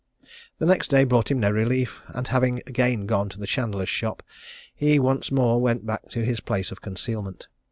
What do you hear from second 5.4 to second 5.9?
went